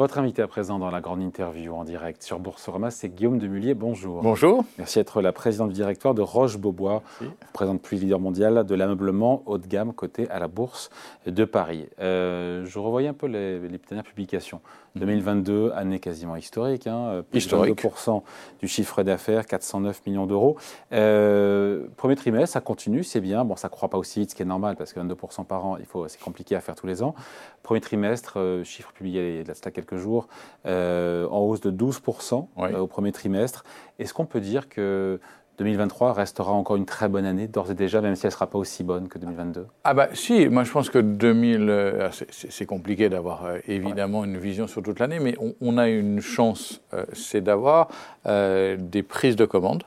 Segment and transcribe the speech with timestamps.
[0.00, 3.74] Votre invité à présent dans la grande interview en direct sur Boursorama, c'est Guillaume Demullier.
[3.74, 4.22] Bonjour.
[4.22, 4.64] Bonjour.
[4.78, 7.02] Merci d'être la présidente du directoire de Roche-Beaubois.
[7.20, 10.88] Vous présente plus leader mondial de l'ameublement haut de gamme coté à la Bourse
[11.26, 11.86] de Paris.
[12.00, 14.62] Euh, je revoyais un peu les, les dernières publications.
[14.96, 15.72] 2022, mhm.
[15.72, 16.86] année quasiment historique.
[16.86, 17.82] Hein, plus historique.
[17.82, 18.22] 22%
[18.60, 20.56] du chiffre d'affaires, 409 millions d'euros.
[20.92, 23.44] Euh, premier trimestre, ça continue, c'est bien.
[23.44, 25.64] Bon, ça ne croît pas aussi vite, ce qui est normal, parce que 22% par
[25.64, 25.76] an,
[26.08, 27.14] c'est compliqué à faire tous les ans.
[27.62, 30.28] Premier trimestre, euh, chiffre publié il y a quelques jours,
[30.66, 33.64] euh, en hausse de 12% euh, au premier trimestre.
[33.98, 35.20] Est-ce qu'on peut dire que
[35.58, 38.46] 2023 restera encore une très bonne année, d'ores et déjà, même si elle ne sera
[38.46, 42.66] pas aussi bonne que 2022 Ah bah si, moi je pense que 2000, euh, c'est
[42.66, 46.80] compliqué d'avoir évidemment une vision sur toute l'année, mais on, a une chance,
[47.12, 47.88] c'est d'avoir
[48.24, 49.84] des prises de commandes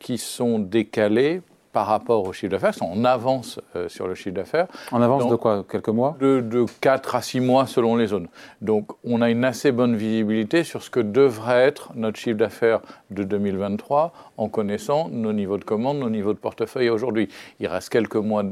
[0.00, 1.42] qui sont décalées
[1.74, 4.68] par rapport au chiffre d'affaires, sont en avance euh, sur le chiffre d'affaires.
[4.92, 5.64] En avance de quoi?
[5.68, 6.16] Quelques mois?
[6.20, 8.28] de, de, 4 à 6 mois selon les zones.
[8.62, 12.80] Donc on a une assez bonne visibilité sur ce que devrait être notre chiffre d'affaires
[13.10, 17.28] de 2023 en connaissant nos niveaux de commande, nos niveaux de portefeuille aujourd'hui.
[17.58, 18.44] Il reste quelques mois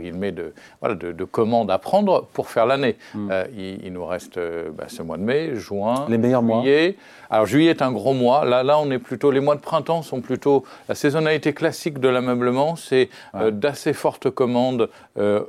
[0.00, 2.96] guillemets, de, voilà, de, commandes à prendre pour faire l'année.
[3.14, 3.28] Hmm.
[3.30, 6.96] Euh, il, nous reste euh, bah, ce mois de mai, juin, les meilleurs juillet.
[7.30, 8.44] Alors juillet est un gros mois.
[8.44, 12.08] Là, là, on est plutôt les mois de printemps sont plutôt la saisonnalité classique de
[12.08, 14.88] l'ameublement, c'est euh, d'assez fortes commandes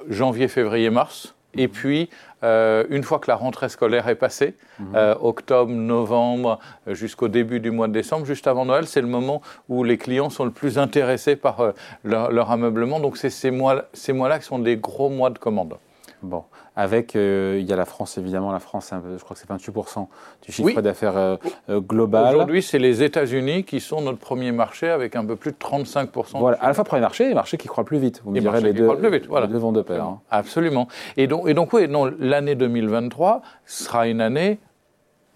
[0.09, 1.34] janvier, février, mars.
[1.57, 2.09] Et puis,
[2.43, 4.95] euh, une fois que la rentrée scolaire est passée, mhm.
[4.95, 9.07] euh, octobre, novembre, euh, jusqu'au début du mois de décembre, juste avant Noël, c'est le
[9.07, 12.99] moment où les clients sont le plus intéressés par leur, ameublement.
[12.99, 15.77] Donc, c'est ces mois-là ces mois qui sont des gros mois de commande.
[16.21, 16.43] Bon,
[16.75, 20.07] avec, euh, il y a la France évidemment, la France, je crois que c'est 28%
[20.43, 21.37] du chiffre d'affaires euh,
[21.69, 22.35] euh, global.
[22.35, 26.39] Aujourd'hui, c'est les États-Unis qui sont notre premier marché avec un peu plus de 35%.
[26.39, 28.21] Voilà, à la fois premier marché et marché qui croît plus vite.
[28.25, 29.47] Vous me direz les deux, plus vite, voilà.
[29.47, 30.03] les deux vont de pair.
[30.03, 30.21] Hein.
[30.29, 30.87] Absolument.
[31.15, 34.59] Et donc, et donc oui, non, l'année 2023 sera une année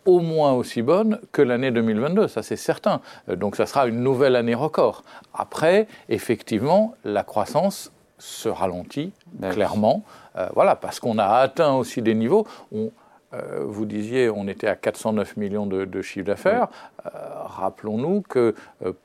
[0.06, 3.00] au moins aussi bonne que l'année 2022, ça c'est certain.
[3.28, 5.04] Donc ça sera une nouvelle année record.
[5.34, 9.12] Après, effectivement, la croissance se ralentit
[9.52, 10.04] clairement.
[10.36, 12.46] Euh, voilà, parce qu'on a atteint aussi des niveaux.
[12.72, 12.92] On,
[13.34, 16.68] euh, vous disiez, on était à 409 millions de, de chiffre d'affaires.
[17.06, 17.10] Euh,
[17.46, 18.56] rappelons-nous que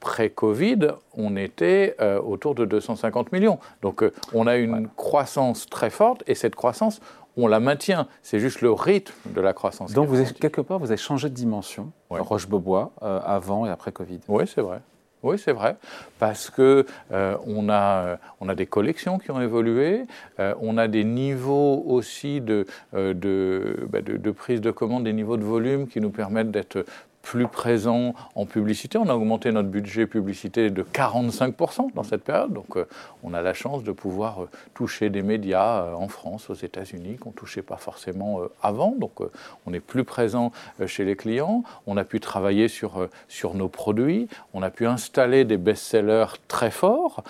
[0.01, 3.59] pré-Covid, on était autour de 250 millions.
[3.83, 7.01] Donc on a une croissance très forte et cette croissance,
[7.37, 8.07] on la maintient.
[8.23, 9.93] C'est juste le rythme de la croissance.
[9.93, 14.21] Donc vous avez, quelque part, vous avez changé de dimension, Roche-Beaubois, avant et après Covid.
[14.29, 14.81] Oui, c'est vrai.
[15.25, 15.77] Oui, c'est vrai,
[16.19, 20.03] parce que euh, on, a, on a des collections qui ont évolué,
[20.39, 25.43] euh, on a des niveaux aussi euh, bah, de, prise de commande, des niveaux de
[25.43, 26.85] volume qui nous permettent d'être
[27.25, 28.99] plus présent en publicité.
[28.99, 32.53] On a augmenté notre budget publicité de 45% dans cette période.
[32.53, 32.87] Donc euh,
[33.23, 37.17] on a la chance de pouvoir euh, toucher des médias euh, en France, aux États-Unis,
[37.17, 38.95] qu'on ne touchait pas forcément avant.
[38.99, 39.21] Donc
[39.67, 40.53] on est plus présent
[40.87, 41.65] chez les clients.
[41.87, 44.29] On a pu travailler sur, sur nos produits.
[44.53, 47.25] On a pu installer des best-sellers très forts.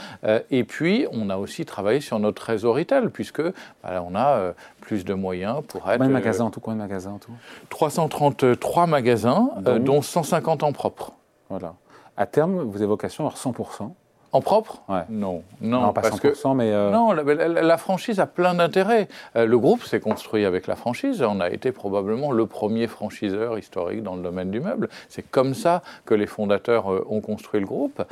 [0.50, 3.42] et puis on a aussi travaillé sur notre réseau retail, puisque
[3.82, 4.54] bah, on a
[4.84, 5.98] plus de moyens pour être...
[5.98, 7.32] Combien de magasins en tout, combien de magasins en tout?
[7.70, 9.50] 333 magasins
[9.80, 11.12] dont 150 en propre.
[11.50, 11.74] Voilà.
[12.16, 13.90] À terme, vous avez vocation à avoir 100%.
[14.34, 14.82] En propre?
[14.88, 15.02] Ouais.
[15.10, 19.06] Non, non, pas parce 100%, que, mais euh, non, la, franchise a plein d'intérêts.
[19.36, 21.22] Euh, le groupe s'est construit avec la franchise.
[21.22, 24.88] On a été probablement le premier franchiseur historique dans le domaine du meuble.
[25.08, 28.02] C'est comme ça que les fondateurs euh, ont construit le groupe.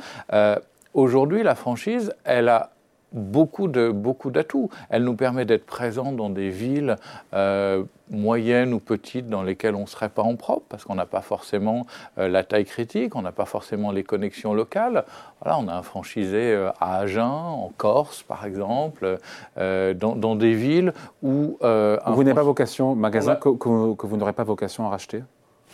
[0.93, 2.69] Aujourd'hui, la franchise, elle a
[3.13, 4.69] beaucoup de beaucoup d'atouts.
[4.89, 6.95] Elle nous permet d'être présents dans des villes
[7.33, 11.05] euh, moyennes ou petites dans lesquelles on ne serait pas en propre parce qu'on n'a
[11.05, 11.85] pas forcément
[12.17, 15.05] euh, la taille critique, on n'a pas forcément les connexions locales.
[15.41, 19.17] Voilà, on a un franchisé euh, à Agen, en Corse par exemple,
[19.57, 24.43] dans, dans, des villes où vous n'avez pas vocation magasin que, que vous n'aurez pas
[24.43, 25.23] vocation à racheter?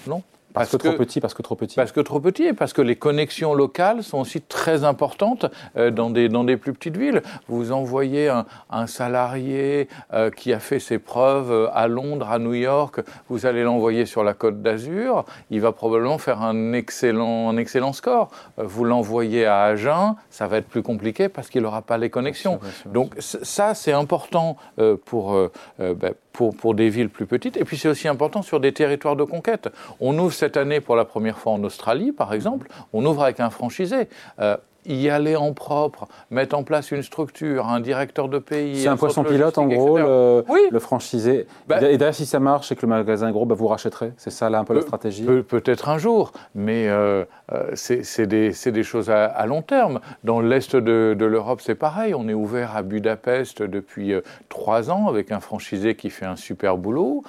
[0.08, 0.24] Non,
[0.54, 1.76] parce, que, trop petit, parce que trop petit.
[1.76, 5.46] Parce que trop petit, et parce que les connexions locales sont aussi très importantes
[5.78, 7.22] euh, dans, des, dans des plus petites villes.
[7.48, 12.40] Vous envoyez un, un salarié euh, qui a fait ses preuves euh, à Londres, à
[12.40, 17.50] New York, vous allez l'envoyer sur la côte d'Azur, il va probablement faire un excellent,
[17.50, 18.30] un excellent score.
[18.58, 22.60] vous l'envoyez à Agen, ça va être plus compliqué parce qu'il n'aura pas les connexions.
[22.86, 24.58] Donc ça, c'est important
[25.06, 28.72] pour, ben, pour, pour des villes plus petites, et puis c'est aussi important sur des
[28.74, 29.70] territoires de conquête.
[30.00, 33.40] On ouvre cette année pour la première fois en Australie, par exemple, on ouvre avec
[33.42, 34.08] un franchisé.
[34.40, 34.56] Euh,
[34.86, 38.82] y aller en propre, mettre en place une structure, un directeur de pays.
[38.82, 41.48] C'est un, poisson pilote en gros, le, le, franchisé.
[41.68, 44.14] Bah- et d'ailleurs, si ça marche et que le magasin est gros, bah, vous rachèterez.
[44.18, 48.52] C'est ça là un peu la stratégie Peut-être un jour, mais euh, euh, c'est des,
[48.66, 50.00] des, choses à, long terme.
[50.24, 52.14] Dans l'est de, de l'Europe, c'est pareil.
[52.14, 56.36] On est ouvert à Budapest depuis euh, trois ans avec un franchisé qui fait un
[56.36, 57.24] super boulot.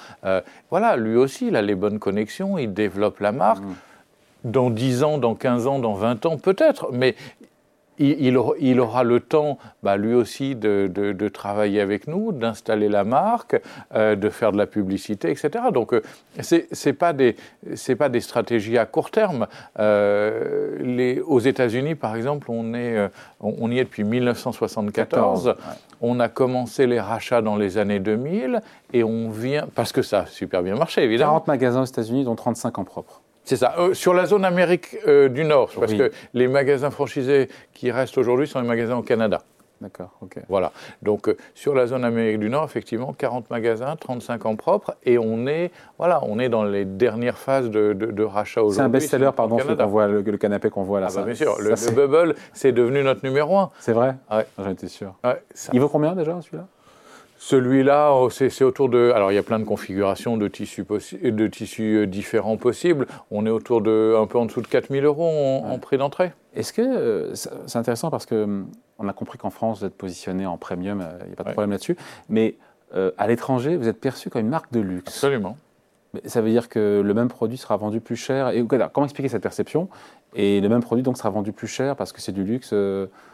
[0.70, 3.64] voilà, lui aussi, il a les bonnes connexions, il développe la marque.
[3.64, 3.74] Mmh
[4.44, 7.14] dans 10 ans, dans 15 ans, dans 20 ans, peut-être, mais
[8.00, 13.60] il, aura le temps, bah, lui aussi, de, travailler avec nous, d'installer la marque,
[13.94, 15.64] euh, de faire de la publicité, etc.
[15.72, 16.02] Donc, euh,
[16.40, 17.36] ce n'est pas, des,
[17.98, 19.46] pas des stratégies à court terme.
[19.78, 23.10] Euh, les, aux États-Unis, par exemple, on, est,
[23.40, 25.54] on, y est depuis 1974.
[26.00, 28.62] On a commencé les rachats dans les années 2000
[28.94, 31.32] et on vient, parce que ça a super bien marché, évidemment.
[31.32, 33.20] 40 magasins aux États-Unis, dont 35 en propre.
[33.44, 33.74] C'est ça.
[33.78, 38.18] Euh, sur la zone Amérique euh, du Nord, parce que les magasins franchisés qui restent
[38.18, 39.42] aujourd'hui sont les magasins au Canada.
[39.80, 40.36] D'accord, ok.
[40.50, 40.72] Voilà.
[41.00, 45.16] Donc, euh, sur la zone Amérique du Nord, effectivement, 40 magasins, 35 en propre, et
[45.16, 48.76] on est, voilà, on est dans les dernières phases de, de, rachat aujourd'hui.
[48.76, 51.06] C'est un best-seller, pardon, qu'on voit, le, canapé qu'on voit là.
[51.10, 53.70] Ah bah, bien sûr, le, Bubble, c'est devenu notre numéro un.
[53.80, 54.16] C'est vrai?
[54.30, 54.46] Ouais.
[54.58, 55.14] J'en étais sûr.
[55.72, 56.66] Il vaut combien déjà, celui-là?
[57.42, 59.12] Celui-là, oh, c'est autour de.
[59.14, 60.84] Alors, il y a plein de configurations de tissus,
[61.22, 63.06] de tissus euh, différents possibles.
[63.30, 66.32] On est autour de un peu en dessous de 4000 euros en, prix d'entrée.
[66.54, 69.96] Est-ce que euh, c'est intéressant parce que hum, on a compris qu'en France, vous êtes
[69.96, 71.96] positionné en premium, euh, il n'y a pas de problème là-dessus.
[72.28, 72.56] Mais
[73.16, 75.08] à l'étranger, vous êtes perçu comme une marque de luxe.
[75.14, 75.56] Absolument.
[76.26, 78.50] Ça veut dire que le même produit sera vendu plus cher.
[78.50, 79.88] Et comment expliquer cette perception?
[80.34, 82.74] Et le même produit donc sera vendu plus cher parce que c'est du luxe.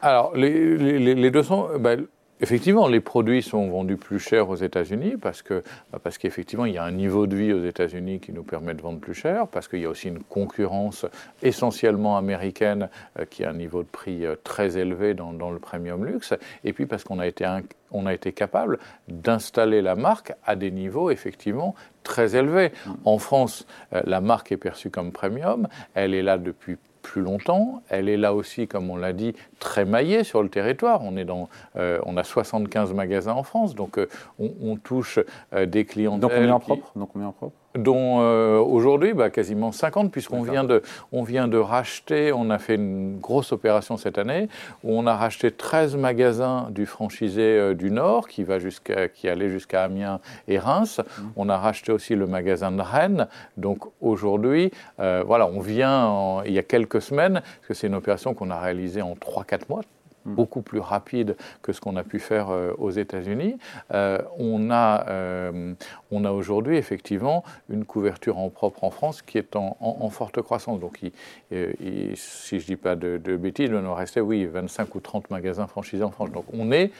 [0.00, 1.70] Alors les, les, les deux sont.
[1.80, 1.96] Bah,
[2.40, 6.74] Effectivement, les produits sont vendus plus cher aux États-Unis parce que bah, parce qu'effectivement il
[6.74, 9.48] y a un niveau de vie aux États-Unis qui nous permet de vendre plus cher
[9.48, 11.06] parce qu'il y a aussi une concurrence
[11.42, 16.04] essentiellement américaine euh, qui a un niveau de prix euh, très élevé dans, le premium
[16.04, 16.34] luxe
[16.64, 17.46] et puis parce qu'on a été
[17.90, 22.72] on a été capable d'installer la marque à des niveaux effectivement très élevés.
[22.84, 22.90] Mmh.
[23.04, 27.82] En France, euh, la marque est perçue comme premium, elle est là depuis plus longtemps.
[27.88, 31.02] Elle est là aussi, comme on l'a dit, très maillée sur le territoire.
[31.04, 34.08] On, est dans, euh, on a 75 magasins en France, donc euh,
[34.40, 35.20] on, touche
[35.54, 36.18] euh, des clients.
[36.18, 36.90] Donc en propre?
[36.96, 37.56] Donc combien en propre?
[37.76, 40.82] Dont euh, aujourd'hui bah, quasiment 50, puisqu'on vient, de,
[41.12, 44.48] on vient de racheter, on a fait une grosse opération cette année,
[44.84, 49.28] où on a racheté 13 magasins du franchisé euh, du Nord, qui, va jusqu'à, qui
[49.28, 51.00] allait jusqu'à Amiens et Reims.
[51.00, 51.22] Mmh.
[51.36, 53.28] On a racheté aussi le magasin de Rennes.
[53.56, 54.70] Donc aujourd'hui,
[55.00, 58.50] euh, voilà, on vient il y a quelques semaines, parce que c'est une opération qu'on
[58.50, 59.82] a réalisée en 3-4 mois.
[60.26, 63.58] Beaucoup plus rapide que ce qu'on a pu faire euh, aux États-Unis.
[63.92, 65.74] Euh, on a, euh,
[66.10, 70.80] on a aujourd'hui effectivement une couverture en propre en France qui est en, forte croissance.
[70.80, 71.10] Donc, si
[71.50, 76.04] je ne dis pas de, bêtises, il nous restait, oui, 25 ou 30 magasins franchisés
[76.04, 76.30] en France.
[76.30, 76.90] Donc, on est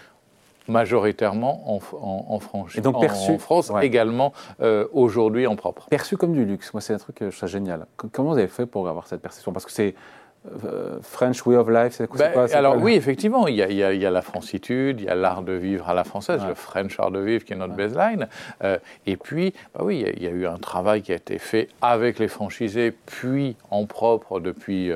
[0.69, 1.81] majoritairement en,
[2.29, 4.33] en, France, et donc perçu, en France également
[4.93, 5.87] aujourd'hui en propre.
[5.89, 7.87] Perçu comme du luxe, moi c'est un truc que je trouve génial.
[7.97, 9.53] Comment vous avez fait pour avoir cette perception?
[9.53, 9.95] Parce que c'est
[11.03, 14.07] French Way of Life, c'est ben, quoi Alors oui, effectivement, il y, a, il, y
[14.07, 17.11] a, la francitude, il y a l'art de vivre à la française, le French art
[17.11, 18.29] de vivre qui est notre baseline.
[18.65, 21.69] Euh, et puis, bah oui, il y, a, eu un travail qui a été fait
[21.83, 24.93] avec les franchisés, puis en propre depuis...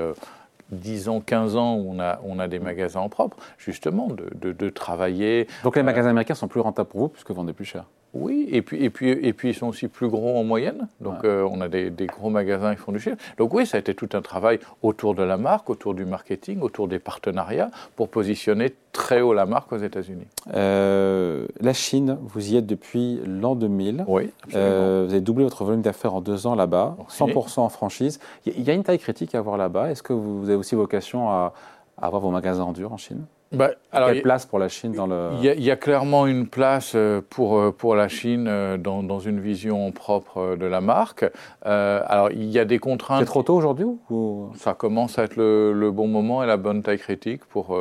[0.72, 4.06] 10 euh, ans, 15 ans où on a, on a des magasins en propre, justement,
[4.08, 5.48] de, de, travailler.
[5.64, 8.48] Donc les magasins américains sont plus rentables pour vous puisque vous vendez plus cher oui,
[8.50, 10.88] et puis, et, puis, et puis ils sont aussi plus gros en moyenne.
[11.00, 13.16] Donc euh, on a des, gros magasins qui font du chiffre.
[13.38, 16.60] Donc oui, ça a été tout un travail autour de la marque, autour du marketing,
[16.60, 20.26] autour des partenariats pour positionner très haut la marque aux États-Unis.
[20.54, 24.04] Euh, la Chine, vous y êtes depuis l'an 2000.
[24.08, 28.18] Oui, euh, vous avez doublé votre volume d'affaires en deux ans là-bas, 100% en franchise.
[28.44, 29.90] Il y a une taille critique à avoir là-bas.
[29.90, 31.54] Est-ce que vous avez aussi vocation à,
[31.96, 33.24] à avoir vos magasins en dur en Chine?
[33.52, 35.30] Bah, alors, Quelle place pour la Chine dans le...
[35.42, 39.18] Il y, a clairement une place euh, pour, euh, pour la Chine euh, dans, dans
[39.18, 41.24] une vision propre de la marque.
[41.62, 43.20] alors, il y a des contraintes...
[43.20, 44.50] C'est trop tôt aujourd'hui ou...
[44.54, 47.76] Ça commence à être le, le, bon moment et la bonne taille critique pour,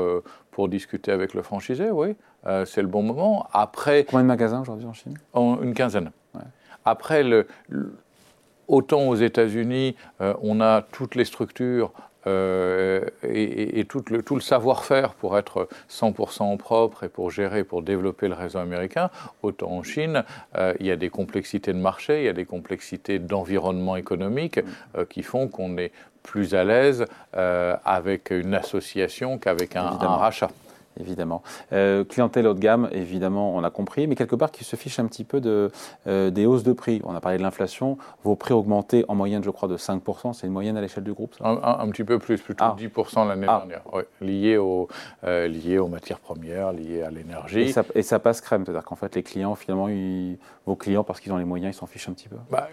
[0.50, 2.16] pour discuter avec le franchisé, oui.
[2.66, 3.48] c'est le bon moment.
[3.54, 4.06] Après...
[4.06, 5.14] Combien de magasins aujourd'hui en Chine?
[5.34, 6.10] En, Une quinzaine.
[6.84, 7.46] Après, le,
[8.68, 11.92] autant aux États-Unis, on a toutes les structures
[12.28, 17.82] euh, et, tout le, tout le savoir-faire pour être 100% propre et pour gérer, pour
[17.82, 19.10] développer le réseau américain,
[19.42, 20.24] autant en Chine,
[20.58, 24.60] euh, il y a des complexités de marché, il y a des complexités d'environnement économique
[24.98, 30.50] euh, qui font qu'on est plus à l'aise avec une association qu'avec un, rachat.
[31.00, 31.42] Évidemment.
[31.74, 35.00] Euh, clientèle haut de gamme, évidemment, on a compris, mais quelque part qui se fiche
[35.00, 35.72] un petit peu de,
[36.08, 37.02] euh, des hausses de prix.
[37.06, 40.48] On a parlé de l'inflation, vos prix augmentés en moyenne, je crois, de 5%, c'est
[40.48, 42.76] une moyenne à l'échelle du groupe un, un, petit peu plus, plutôt ah.
[42.78, 43.60] 10% l'année ah.
[43.60, 44.88] dernière, oui, lié, au,
[45.24, 47.62] euh, lié aux matières premières, lié à l'énergie.
[47.62, 49.88] Et ça, et ça, passe crème, c'est-à-dire qu'en fait, les clients, finalement,
[50.66, 52.68] vos clients, parce qu'ils ont les moyens, ils s'en fichent un petit peu bah,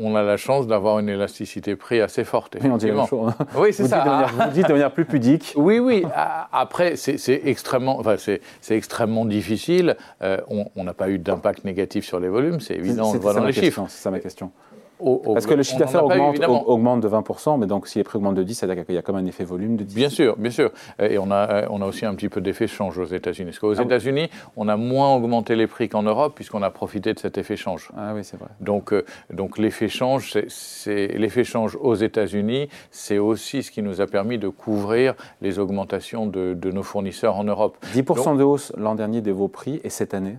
[0.00, 2.56] on, a la chance d'avoir une élasticité prix assez forte.
[2.60, 3.32] Oui, on dit la même chose.
[3.56, 4.26] Oui, c'est ça.
[4.32, 5.54] vous dites de manière plus pudique.
[5.56, 6.04] Oui, oui.
[6.52, 7.18] Après, c'est
[7.54, 9.96] extrêmement, enfin, c'est extrêmement difficile.
[10.22, 10.38] Euh,
[10.76, 13.52] on n'a pas eu d'impact négatif sur les volumes, c'est évident, on voit dans les
[13.52, 13.86] chiffres.
[13.88, 14.50] C'est ça ma question.
[14.98, 18.36] Parce que le chiffre d'affaires augmente, augmente, de 20%, mais donc si les prix augmentent
[18.36, 19.94] de 10, c'est-à-dire qu'il y a comme un effet volume de 10.
[19.94, 20.70] Bien sûr, bien sûr.
[20.98, 23.50] Et on a, on a aussi un petit peu d'effet change aux États-Unis.
[23.50, 27.12] Parce qu'aux ah États-Unis, on a moins augmenté les prix qu'en Europe, puisqu'on a profité
[27.14, 27.90] de cet effet change.
[27.96, 28.50] Ah oui, c'est vrai.
[28.60, 34.00] Donc, euh, donc l'effet change, c'est l'effet change aux États-Unis, c'est aussi ce qui nous
[34.00, 37.76] a permis de couvrir les augmentations de, de nos fournisseurs en Europe.
[37.94, 40.38] 10% de hausse l'an dernier de vos prix, et cette année?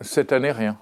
[0.00, 0.76] Cette année, rien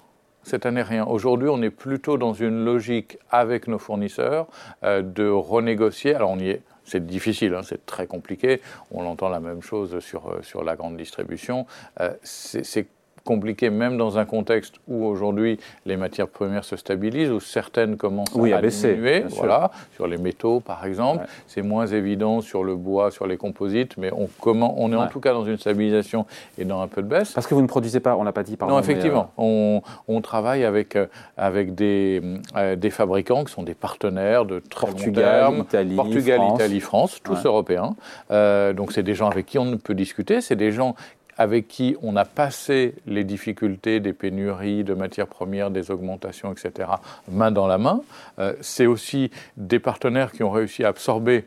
[0.44, 1.04] cette année rien.
[1.04, 4.46] Aujourd'hui, on est plutôt dans une logique avec nos fournisseurs
[4.84, 6.14] euh, de renégocier.
[6.14, 6.62] Alors on y est.
[6.84, 8.60] C'est difficile, hein, c'est très compliqué.
[8.90, 11.66] On entend la même chose sur, euh, sur la grande distribution.
[12.00, 12.86] Euh, c'est
[13.24, 18.36] compliqué, même dans un contexte où aujourd'hui les matières premières se stabilisent, où certaines commencent
[18.36, 19.24] à, diminuer.
[19.30, 21.26] Voilà, sur les métaux, par exemple.
[21.46, 25.08] C'est moins évident sur le bois, sur les composites, mais on, comment, on est en
[25.08, 26.26] tout cas dans une stabilisation
[26.58, 27.32] et dans un peu de baisse.
[27.32, 28.74] Parce que vous ne produisez pas, on l'a pas dit, pardon.
[28.74, 29.30] Non, effectivement.
[29.38, 32.22] Euh, on, on, travaille avec, euh, avec des,
[32.56, 36.54] euh, des fabricants qui sont des partenaires de très Portugal, long Italie, Portugal, France.
[36.60, 37.94] Italie, France, tous européens.
[38.30, 40.94] donc c'est des gens avec qui on peut discuter, c'est des gens
[41.36, 46.88] avec qui on a passé les difficultés des pénuries de matières premières, des augmentations, etc.,
[47.28, 48.02] main dans la main.
[48.38, 51.46] Euh, c'est aussi des partenaires qui ont réussi à absorber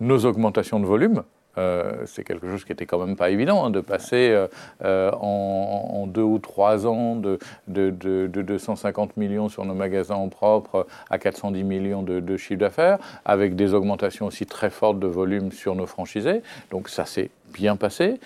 [0.00, 1.22] nos augmentations de volume.
[1.58, 4.46] Euh, c'est quelque chose qui était quand même pas évident hein, de passer
[4.84, 10.28] euh, en, deux ou trois ans de, de, de, 250 millions sur nos magasins en
[10.28, 15.08] propre à 410 millions de, de chiffre d'affaires, avec des augmentations aussi très fortes de
[15.08, 16.42] volume sur nos franchisés.
[16.70, 18.20] Donc ça s'est bien passé.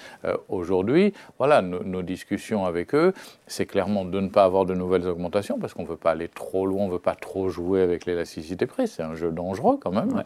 [0.48, 3.12] Aujourd'hui, voilà, nos, discussions avec eux,
[3.46, 6.28] c'est clairement de ne pas avoir de nouvelles augmentations parce qu'on ne veut pas aller
[6.28, 8.88] trop loin, on ne veut pas trop jouer avec l'élasticité prix.
[8.88, 10.22] C'est un jeu dangereux quand même.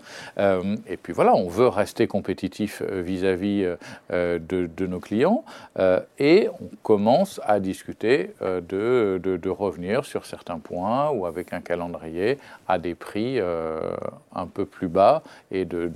[0.87, 3.77] et puis voilà, on veut rester compétitif vis-à-vis euh,
[4.13, 5.45] euh, de, nos clients
[5.79, 11.61] euh, et on commence à discuter de, de, revenir sur certains points ou avec un
[11.61, 15.91] calendrier à des prix un peu plus bas et de,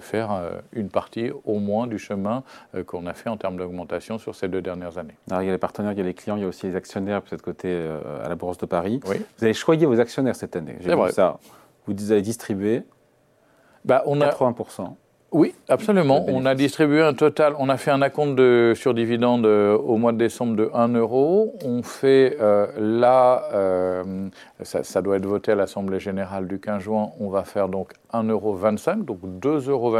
[0.00, 0.30] faire
[0.72, 2.39] une partie au moins du chemin
[2.86, 5.16] qu'on a fait en termes d'augmentation sur ces deux dernières années.
[5.30, 6.66] Alors, il y a les partenaires, il y a les clients, il y a aussi
[6.66, 7.88] les actionnaires, peut-être côté
[8.24, 9.00] à la Bourse de Paris.
[9.04, 10.76] Vous avez choisi vos actionnaires cette année.
[10.80, 11.38] J'ai vu ça.
[11.86, 12.84] Vous avez distribué
[13.84, 14.94] bah, on 80%.
[15.32, 16.24] Oui, absolument.
[16.28, 19.96] On a distribué un total, on a fait un acompte de, sur dividende euh, au
[19.96, 21.54] mois de décembre de 1 euro.
[21.64, 24.28] On fait euh, là, euh,
[24.62, 28.30] ça, doit être voté à l'Assemblée générale du 15 juin, on va faire donc 1,25
[28.30, 28.56] euro,
[29.04, 29.96] donc 2,25 euros,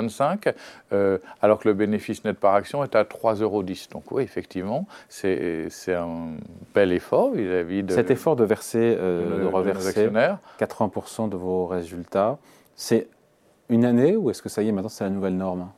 [1.41, 3.63] alors que le bénéfice net par action est à 3,10 euros.
[3.63, 6.31] Donc oui, effectivement, c'est un
[6.75, 7.93] bel effort vis-à-vis de...
[7.93, 10.11] Cet effort de verser, de, de reverser
[10.59, 12.39] 80% de vos résultats,
[12.75, 13.07] c'est
[13.71, 15.71] une année ou est-ce que ça y est, maintenant c'est la nouvelle norme?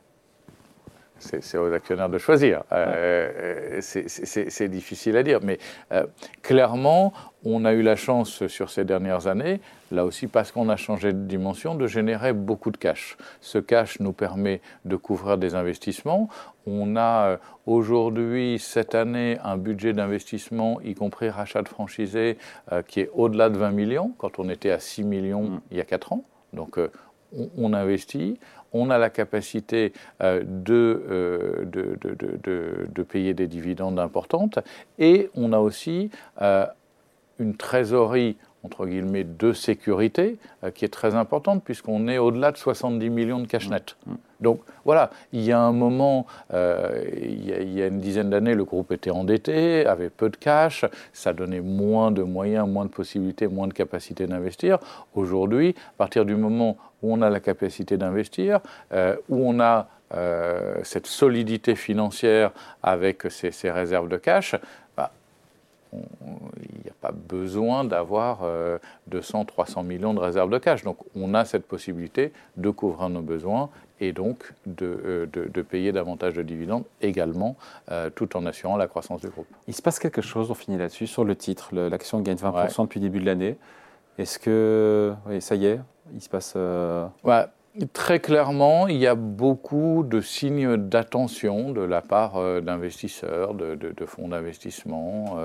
[1.19, 2.63] C'est aux actionnaires de choisir.
[2.73, 5.57] Euh, c'est difficile à dire, mais
[5.93, 6.05] euh,
[6.41, 7.13] clairement,
[7.45, 11.13] on a eu la chance sur ces dernières années, là aussi parce qu'on a changé
[11.13, 13.15] de dimension, de générer beaucoup de cash.
[13.39, 16.27] Ce cash nous permet de couvrir des investissements.
[16.67, 22.37] On a euh, aujourd'hui, cette année, un budget d'investissement, y compris rachat de franchisés,
[22.87, 25.61] qui est au-delà de 20 millions, quand on était à 6 millions mm.
[25.71, 26.25] il y a 4 ans.
[26.51, 26.77] Donc
[27.57, 28.39] on, investit,
[28.73, 31.97] on a la capacité euh, euh, de,
[32.93, 34.59] de, payer des dividendes importantes
[34.99, 36.09] et on a aussi
[36.41, 36.65] euh,
[37.39, 40.37] une trésorerie entre guillemets de sécurité
[40.73, 43.97] qui est très importante puisqu'on est au-delà de 70 millions de cash net.
[44.05, 44.13] Mmh.
[44.43, 48.65] Donc voilà, il y a un moment, euh, il, y a, une dizaine d'années, le
[48.65, 53.47] groupe était endetté, avait peu de cash, ça donnait moins de moyens, moins de possibilités,
[53.47, 54.79] moins de capacité d'investir.
[55.15, 58.61] Aujourd'hui, à partir du moment où on a la capacité d'investir,
[58.93, 64.55] euh, où on a euh, cette solidité financière avec ces réserves de cash,
[66.61, 68.39] il n'y a pas besoin d'avoir
[69.07, 70.83] 200, euh, 300 millions de réserves de cash.
[70.83, 73.69] Donc on a cette possibilité de couvrir nos besoins
[73.99, 77.55] et donc de, de, payer davantage de dividendes également,
[77.91, 79.47] euh, tout en assurant la croissance du groupe.
[79.67, 81.73] Il se passe quelque chose, on finit là-dessus, sur le titre.
[81.73, 83.55] L'action gagne 20% depuis le début de l'année.
[84.17, 85.79] Est-ce que, oui, ça y est,
[86.13, 86.57] il se passe...
[87.91, 94.27] Très clairement, il y a beaucoup de signes d'attention de la part d'investisseurs, de, fonds
[94.27, 95.39] d'investissement,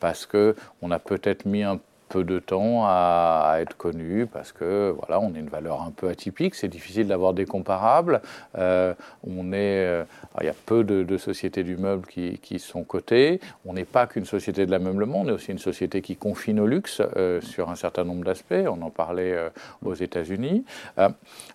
[0.00, 5.20] parce qu'on a peut-être mis un peu de temps à, être connu parce que voilà,
[5.20, 8.20] on est une valeur un peu atypique, c'est difficile d'avoir des comparables.
[8.56, 8.94] Euh,
[9.26, 10.04] on est, euh,
[10.40, 13.40] il y a peu de, sociétés du meuble qui, qui sont cotées.
[13.66, 16.66] On n'est pas qu'une société de l'ameublement, on est aussi une société qui confine au
[16.66, 18.54] luxe euh, sur un certain nombre d'aspects.
[18.54, 19.36] On en parlait
[19.84, 20.64] aux États-Unis.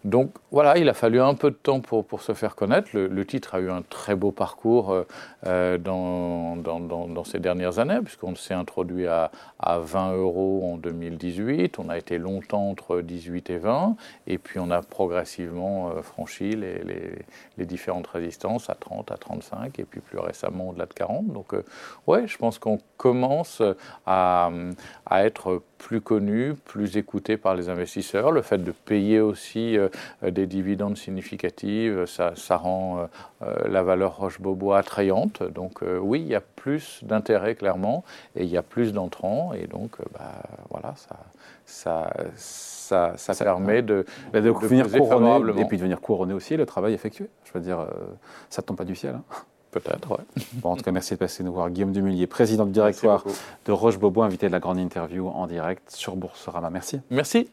[0.04, 2.90] donc voilà, il a fallu un peu de temps pour, pour se faire connaître.
[2.94, 5.06] Le, titre a eu un très beau parcours
[5.46, 11.80] dans, dans, dans, ces dernières années, puisqu'on s'est introduit à, à 20 euros en 2018,
[11.80, 13.96] on a été longtemps entre 18 et 20,
[14.28, 19.84] et puis on a progressivement euh, franchi les, différentes résistances à 30, à 35, et
[19.84, 21.28] puis plus récemment au-delà de 40.
[21.28, 21.64] Donc euh,
[22.08, 23.62] ouais, je pense qu'on commence
[24.06, 24.52] à,
[25.06, 28.32] à, être plus connu, plus écouté par les investisseurs.
[28.32, 29.90] Le fait de payer aussi euh,
[30.22, 33.08] des dividendes significatifs, ça, ça rend
[33.66, 35.44] la valeur Roche-Beaubois attrayante.
[35.44, 38.04] Donc oui, il y a plus d'intérêt clairement,
[38.36, 40.32] et il y a plus d'entrants, et donc bah,
[40.70, 41.18] voilà, ça,
[41.66, 46.58] ça, ça, ça, permet de, bah, de, venir couronner et puis de venir couronner aussi
[46.58, 47.30] le travail effectué.
[47.46, 47.90] Je veux dire, euh,
[48.50, 49.16] ça ne tombe pas du ciel.
[49.16, 49.24] Hein.
[49.74, 50.24] Peut-être, ouais.
[50.54, 51.70] Bon, en tout cas, merci de passer nous voir.
[51.72, 53.26] Guillaume Dumullier, président du directoire
[53.66, 56.70] de Roche-Beaubois, invité de la grande interview en direct sur Boursorama.
[56.70, 57.00] Merci.
[57.10, 57.50] Merci.